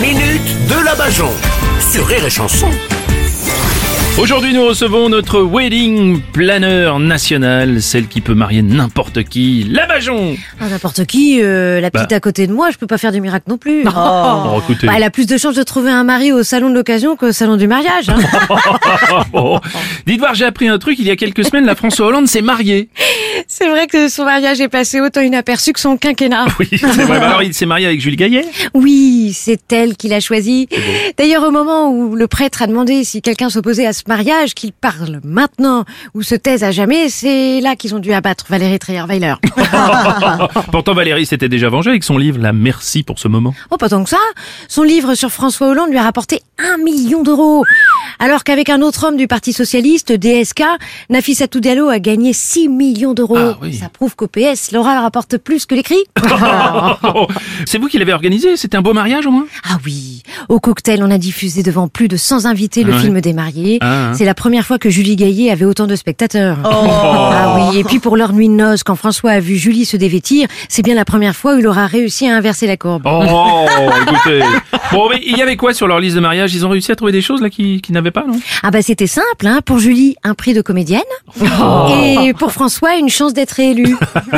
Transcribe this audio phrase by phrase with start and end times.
[0.00, 1.30] Minute de la Bajon
[1.80, 2.68] sur Rire et Chanson.
[4.18, 10.36] Aujourd'hui, nous recevons notre wedding planner national, celle qui peut marier n'importe qui, la Bajon.
[10.58, 12.16] Ah, n'importe qui, euh, la petite Bah.
[12.16, 13.84] à côté de moi, je peux pas faire du miracle non plus.
[13.94, 14.86] Oh, écoutez.
[14.86, 17.30] Bah, elle a plus de chances de trouver un mari au salon de l'occasion qu'au
[17.32, 18.08] salon du mariage.
[18.08, 18.16] hein.
[19.34, 19.58] Oh.
[20.06, 20.98] Dites voir, j'ai appris un truc.
[20.98, 22.88] Il y a quelques semaines, la François Hollande s'est mariée.
[23.48, 26.46] C'est vrai que son mariage est passé autant inaperçu que son quinquennat.
[26.58, 27.18] Oui, c'est vrai.
[27.20, 28.44] Bah alors, il s'est marié avec Julie Gaillet?
[28.72, 30.68] Oui, c'est elle qui l'a choisi.
[31.18, 34.72] D'ailleurs, au moment où le prêtre a demandé si quelqu'un s'opposait à ce mariage, qu'il
[34.72, 39.34] parle maintenant ou se taise à jamais, c'est là qu'ils ont dû abattre Valérie Trierweiler.
[40.72, 43.54] Pourtant, Valérie s'était déjà vengée avec son livre La Merci pour ce moment.
[43.70, 44.18] Oh, pas tant que ça.
[44.68, 47.64] Son livre sur François Hollande lui a rapporté un million d'euros.
[48.18, 50.62] Alors qu'avec un autre homme du Parti Socialiste, DSK,
[51.10, 53.36] Nafissatou Diallo a gagné 6 millions d'euros.
[53.38, 53.74] Ah oui.
[53.74, 56.02] Ça prouve qu'au PS, l'oral rapporte plus que l'écrit.
[57.14, 57.26] Oh,
[57.66, 58.56] c'est vous qui l'avez organisé?
[58.56, 59.46] C'était un beau mariage au moins?
[59.68, 63.00] Ah oui, au cocktail, on a diffusé devant plus de 100 invités le Ouais.
[63.00, 63.78] film des mariés.
[63.82, 64.14] Ah, hein.
[64.14, 66.56] C'est la première fois que Julie Gaillet avait autant de spectateurs.
[66.64, 69.96] Ah oui, et puis pour leur nuit de noces, quand François a vu Julie se
[69.96, 73.02] dévêtir, c'est bien la première fois où il aura réussi à inverser la courbe.
[73.06, 73.66] Oh,
[74.02, 74.40] écoutez.
[74.92, 76.96] Bon, mais il y avait quoi sur leur liste de mariage Ils ont réussi à
[76.96, 78.38] trouver des choses là qui, qui n'avaient pas, non?
[78.62, 79.60] Ah bah c'était simple, hein.
[79.64, 81.00] Pour Julie, un prix de comédienne.
[81.40, 83.96] Et pour François, une chance d'être élu.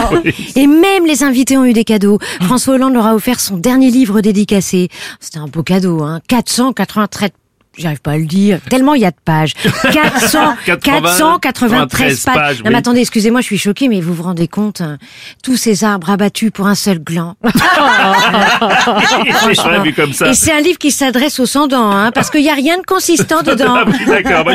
[0.57, 2.19] Et même les invités ont eu des cadeaux.
[2.43, 4.89] François Hollande leur a offert son dernier livre dédicacé.
[5.21, 6.21] C'était un beau cadeau, hein.
[6.29, 7.31] 493
[7.79, 8.59] J'arrive pas à le dire.
[8.69, 9.55] Tellement il y a de pages.
[9.93, 12.35] 400, 493 pages.
[12.35, 14.99] pages, Non, mais attendez, excusez-moi, je suis choquée, mais vous vous rendez compte, hein,
[15.43, 17.37] tous ces arbres abattus pour un seul gland.
[19.85, 20.29] Vu comme ça.
[20.29, 22.83] Et c'est un livre qui s'adresse aux sans-dents, hein, parce qu'il y a rien de
[22.83, 23.75] consistant dedans.
[23.77, 24.45] Ah oui, d'accord.
[24.49, 24.55] Euh,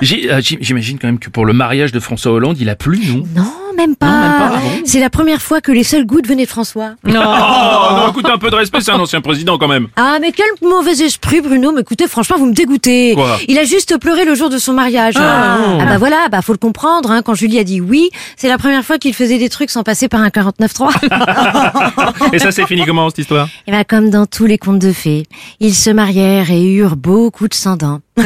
[0.00, 3.24] J'imagine quand même que pour le mariage de François Hollande, il a plu, non?
[3.34, 4.06] Non, même pas.
[4.06, 6.50] Non, même pas, ah bon C'est la première fois que les seules gouttes venaient de
[6.50, 6.92] François.
[7.82, 9.88] Oh, non, écoutez, un peu de respect, c'est un ancien président quand même.
[9.96, 11.72] Ah, mais quel mauvais esprit, Bruno.
[11.72, 13.14] Mais écoutez, franchement, vous me dégoûtez.
[13.14, 15.14] Quoi Il a juste pleuré le jour de son mariage.
[15.16, 17.10] Ah, bah voilà, bah faut le comprendre.
[17.10, 19.82] Hein, quand Julie a dit oui, c'est la première fois qu'il faisait des trucs sans
[19.82, 22.32] passer par un 49.3.
[22.34, 24.92] Et ça, c'est fini comment cette histoire Et bah comme dans tous les contes de
[24.92, 25.26] fées,
[25.60, 28.00] ils se marièrent et eurent beaucoup de sang-dents.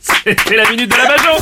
[0.00, 1.38] C'est la minute de la Bajon